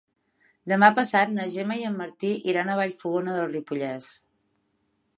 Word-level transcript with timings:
Demà 0.71 0.89
passat 0.99 1.35
na 1.35 1.45
Gemma 1.57 1.77
i 1.83 1.87
en 1.91 2.01
Martí 2.01 2.33
iran 2.55 2.73
a 2.77 2.81
Vallfogona 2.83 3.39
de 3.39 3.47
Ripollès. 3.55 4.13